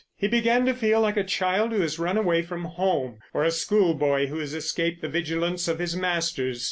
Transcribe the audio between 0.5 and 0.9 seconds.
to